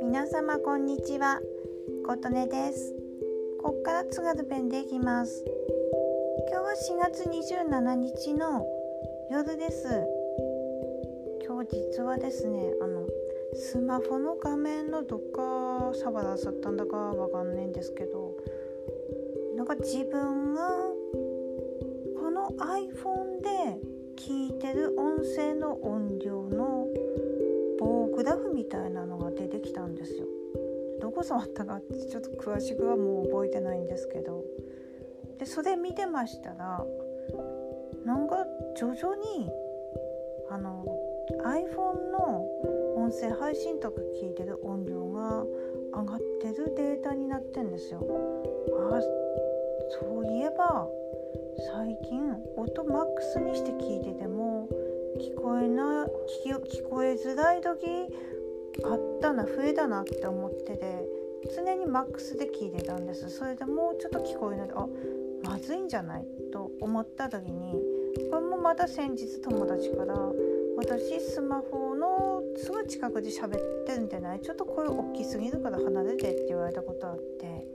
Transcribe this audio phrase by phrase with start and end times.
[0.00, 1.42] 皆様こんにちは。
[2.06, 2.94] 琴音です。
[3.60, 5.44] こっから津軽弁でいきます。
[6.50, 6.72] 今日は
[7.10, 8.66] 4月27日の
[9.30, 10.06] 夜です。
[11.46, 13.06] 今日実はですねあの
[13.52, 18.34] スマホの画面のどっか触らさったんだかわかんないんですけど
[19.54, 20.62] なんか自分が
[22.18, 26.86] この iPhone で聞いてる音声の音量の
[27.78, 30.26] 棒グラフみたいなのが出てきたんですよ。
[31.00, 34.42] どこ触ったかちょっと詳しくはもう覚えてないんですけど
[35.38, 36.84] でそれ見てましたら
[38.04, 38.44] なんか
[38.76, 39.48] 徐々に
[40.50, 40.84] あの
[41.44, 42.44] iPhone の
[42.96, 45.44] 音声配信とか聞いてる音量が
[45.94, 48.04] 上がってるデータになってんですよ。
[48.90, 49.00] あ
[51.78, 54.68] 最近音マックスにして聞いてても
[55.16, 56.06] 聞こえな
[56.44, 57.86] 聞聞こえづらい時
[58.82, 61.08] あったな増えたなって思ってて
[61.54, 63.30] 常にマックスで聞いてたんです。
[63.30, 64.88] それでもうちょっと聞こえないあ
[65.44, 67.74] まずいんじゃないと思った時に
[68.32, 70.16] これもまた先日友達から
[70.78, 74.40] 私スマホのすぐ近くで喋ってるんじゃない？
[74.40, 77.68] ちょっと声大きすぎるから離れてって言われたことあって。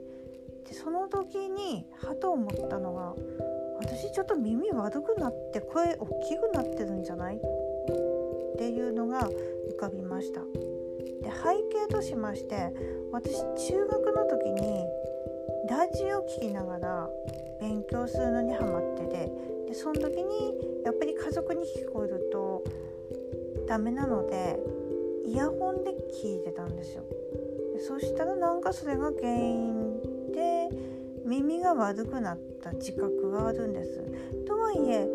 [0.68, 3.14] でその時にはと思ったのが
[3.84, 7.36] 私ちょっと耳悪くなって声大きくなってるんじゃない？
[7.36, 7.40] っ
[8.56, 10.40] ていうのが浮かびました。
[10.40, 11.54] で背
[11.86, 12.72] 景としまして
[13.12, 13.34] 私
[13.68, 14.86] 中学の時に
[15.68, 17.10] ラジオ聴きながら
[17.60, 19.32] 勉強するのにハマってて
[19.68, 20.54] でその時に
[20.84, 22.64] やっぱり家族に聞こえると
[23.66, 24.58] ダメなので
[25.26, 27.04] イヤホンで聞いてたんですよ。
[27.74, 29.93] でそしたらなんかそれが原因
[31.34, 34.02] 耳が悪くなった自覚があるんです。
[34.46, 35.08] とはいえ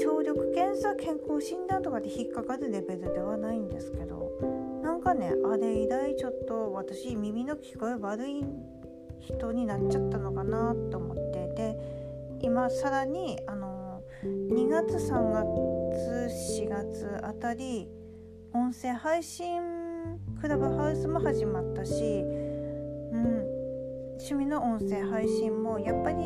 [0.00, 4.32] 聴力検査健康診断とかで引っかかるレベルではないんですけど
[4.82, 8.44] なんかねあれ以来ちょっと私耳の聞こえ悪い
[9.20, 11.78] 人になっちゃったのかなと思ってで
[12.40, 15.46] 今さらにあの2月3月
[16.60, 17.88] 4月あたり
[18.52, 19.60] 音声配信
[20.40, 23.61] クラブハウスも始まったし、うん、
[24.22, 26.22] 趣味の音声配信もやっぱり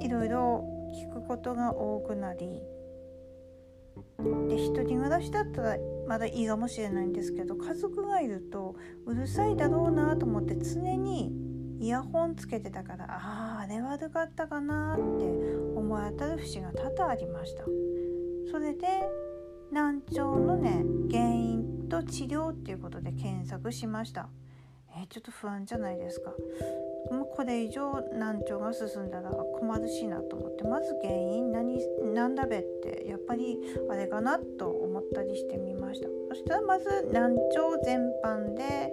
[0.00, 0.64] いろいろ
[0.94, 2.62] 聞くことが多くなり
[4.48, 5.76] で一人暮らしだったら
[6.06, 11.32] まだいいかもしれないんですけど家族がいるとうるさいだろうなと思って常に
[11.80, 15.02] イヤホンつけてたからあああれ悪かったかなって
[15.76, 17.64] 思われたる節が多々ありました。
[18.50, 18.86] それで
[19.70, 24.28] 難聴のね原因と治療っていうことで検索しました。
[24.96, 26.32] えー、ちょっと不安じゃないですか。
[27.10, 31.78] もうこれ以上難聴が進んだら困るしなと思ってまず原因何
[32.14, 33.58] 何だべってやっぱり
[33.90, 36.08] あれかなと思ったりしてみました。
[36.28, 38.92] そしたらまず難聴全般で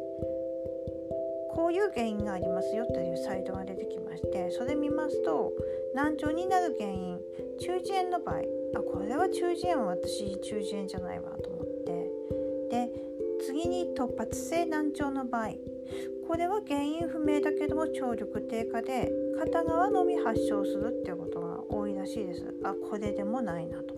[1.52, 5.52] こういう原因がありますよというサイトが出てきましてそれ見ますと
[5.94, 7.20] 難聴になる原因
[7.60, 8.42] 中耳炎の場合。
[8.76, 12.12] あこれは中耳炎は私中耳炎じゃないわと思って。
[12.70, 13.05] で
[13.56, 15.52] 次に突発性難聴の場合。
[16.28, 22.54] これは原因不明だけども聴力低下で片側のみ発症するっていうことが多いらしいです。
[22.66, 23.96] あこれでもないなと。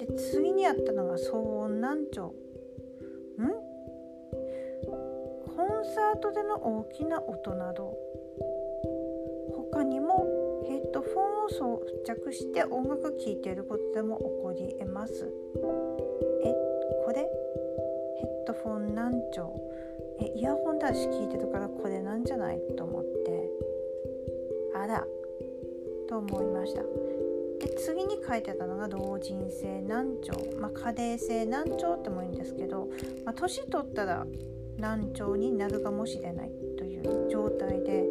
[0.00, 2.24] で次にやったのが騒音難聴。
[2.24, 2.32] ん？
[5.54, 7.96] コンサートでの大きな音など。
[9.70, 15.32] 他にもヘッドフォンを装着して音楽聴いていることでも起こり得ます。
[16.42, 16.52] え
[17.04, 17.28] これ？
[18.62, 19.52] フォン難聴。
[20.20, 22.60] えイヤホンだし聞いてるからこれなんじゃない？
[22.76, 23.50] と思って。
[24.74, 25.04] あら。
[26.08, 26.82] と思いました。
[26.82, 32.88] で次に書いてたのが老人性難聴、まあ、加齢性難聴ってもいいんですけど、
[33.24, 34.26] まあ、年取ったら
[34.78, 38.06] 難聴になるかもしれないという状態で。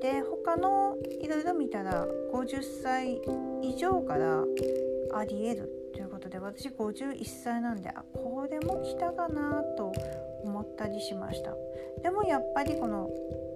[0.00, 3.22] で他のいろいろ見たら50歳
[3.62, 4.44] 以上から
[5.14, 5.71] ありえる
[6.22, 9.92] ことで私51歳なんであこれも来たかなと
[10.44, 11.54] 思ったりしました。
[12.02, 13.10] でもやっぱりこの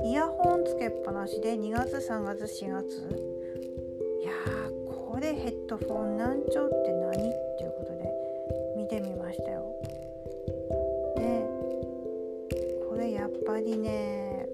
[0.04, 2.96] イヤホンつけっぱなしで2月3月4月。
[4.20, 7.10] いやーこれヘッドフォン難聴って何？
[7.12, 7.14] っ
[7.58, 8.12] ていうことで
[8.76, 9.64] 見てみましたよ。
[11.16, 11.46] で
[12.88, 14.48] これやっぱりね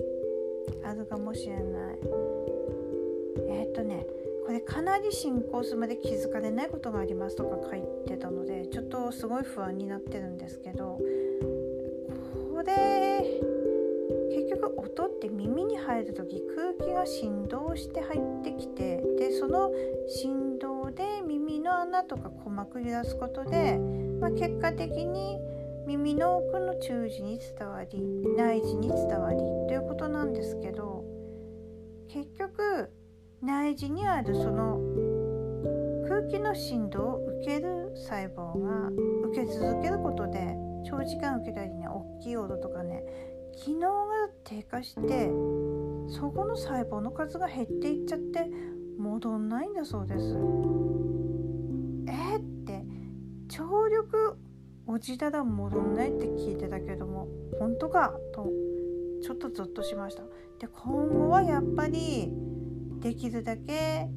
[0.85, 1.99] あるかもしれない。
[3.49, 4.07] えー、っとね
[4.47, 11.01] これかなり進行するまで気づかれないことがありますとか書いてたのでちょっとすごい不安になってるんですけど
[12.65, 13.41] で
[14.35, 19.73] 結局音って耳に入る時空気が振動して入ってきてでその
[20.07, 23.79] 振動で耳のの穴とか鼓膜揺らすことで、
[24.21, 25.39] まあ、結果的に
[25.87, 27.99] 耳の奥の中耳に伝わり
[28.37, 29.82] 内耳に伝わりという
[33.43, 34.79] 内耳にあるその
[36.09, 38.89] 空気の振動を受ける細胞が
[39.31, 40.55] 受け続けることで
[40.89, 43.03] 長時間受けたりね大きい音とかね
[43.65, 45.29] 機能が低下して
[46.09, 48.49] そこの細胞の数が減っていっちゃって
[48.97, 50.21] 戻んないんだそうです。
[52.07, 52.85] えー、って
[53.49, 54.39] 聴力
[54.87, 57.27] 落ちたら戻んないって聞いてたけども
[57.59, 58.49] 本当かと
[59.23, 60.23] ちょっとゾッとしました。
[60.61, 62.33] で今後はやっぱり
[63.03, 64.09] できるだけ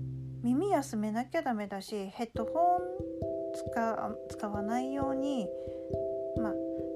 [0.44, 2.54] 耳休めなきゃダメだしヘッドホン
[4.30, 5.48] 使わないように
[6.40, 6.54] まあ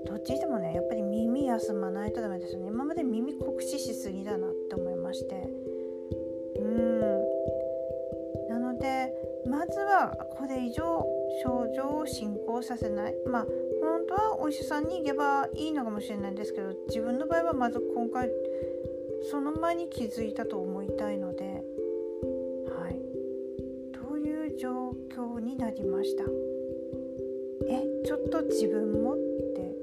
[0.08, 2.68] どっちにしてもねやっぱり耳休まないとダメですよね。
[2.68, 5.50] 今まで耳酷使しすぎだなって思いまして。
[6.60, 7.00] うん。
[8.50, 9.12] なので
[9.48, 11.06] まずはこれ以上
[11.44, 13.16] 症状を進行させない。
[13.26, 13.48] まあ
[13.82, 18.30] 本当はお医者さんに行けばいいのかもしれないんですけど自分の場合はまず今回
[19.32, 21.49] その前に気づいたと思いたいので
[24.60, 26.24] 状況になりました
[27.70, 29.14] えちょっと自分も？
[29.14, 29.18] っ
[29.56, 29.74] て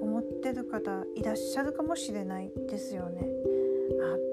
[0.00, 3.28] 思ってる方いらっしゃるかもしれないですよね。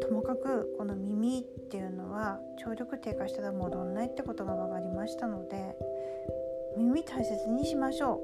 [0.02, 5.76] あともかくこの耳っていうのは聴力低下したら戻んないってことが分かりましたので
[6.78, 8.22] 耳大切にしましょ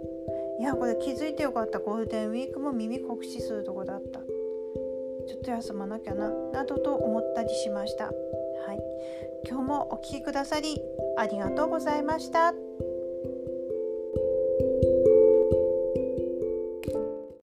[0.59, 0.61] う。
[0.61, 1.79] いやこれ気づいてよかった。
[1.79, 4.19] ゴールデンウィークも耳酷使するとこだった。
[4.19, 8.11] ちょっと休まなきゃななどと思ったりしました。
[8.69, 8.79] はい
[9.49, 10.79] 今日もお聴きくださり
[11.17, 12.68] ありがとうございました。